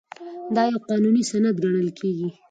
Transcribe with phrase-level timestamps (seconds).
[0.55, 2.29] دا یو قانوني سند ګڼل کیږي.